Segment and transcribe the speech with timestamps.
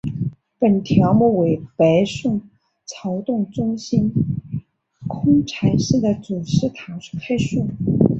[0.57, 2.41] 本条目为北宋
[2.87, 4.11] 曹洞宗心
[5.07, 6.97] 空禅师的祖师塔
[7.29, 7.67] 概述。